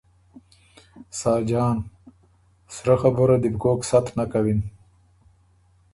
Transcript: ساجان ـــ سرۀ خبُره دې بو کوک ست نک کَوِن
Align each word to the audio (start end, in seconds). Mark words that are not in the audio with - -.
ساجان 1.19 1.77
ـــ 1.85 1.87
سرۀ 2.75 2.95
خبُره 3.01 3.35
دې 3.41 3.49
بو 3.53 3.59
کوک 3.63 3.79
ست 3.89 4.05
نک 4.17 4.27
کَوِن 4.31 4.59